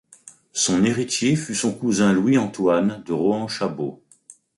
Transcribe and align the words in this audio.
Son 0.53 0.83
héritier 0.83 1.35
fut 1.35 1.53
son 1.53 1.73
cousin 1.75 2.11
Louis-Antoine 2.11 3.03
de 3.05 3.13
Rohan-Chabot. 3.13 4.01